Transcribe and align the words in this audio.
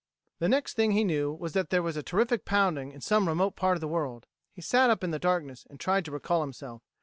The 0.39 0.49
next 0.49 0.73
thing 0.73 0.93
he 0.93 1.03
knew 1.03 1.31
was 1.31 1.53
that 1.53 1.69
there 1.69 1.83
was 1.83 1.95
a 1.95 2.01
terrific 2.01 2.43
pounding 2.43 2.91
in 2.91 3.01
some 3.01 3.27
remote 3.27 3.55
part 3.55 3.77
of 3.77 3.81
the 3.81 3.87
world. 3.87 4.25
He 4.51 4.59
sat 4.63 4.89
up 4.89 5.03
in 5.03 5.11
the 5.11 5.19
darkness 5.19 5.67
and 5.69 5.79
tried 5.79 6.05
to 6.05 6.11
recall 6.11 6.41
himself. 6.41 6.81